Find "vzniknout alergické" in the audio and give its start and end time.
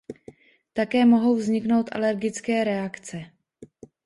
1.35-2.63